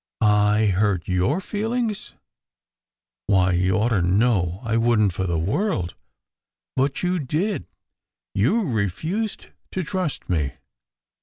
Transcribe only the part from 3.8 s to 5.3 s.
to know I wouldn t for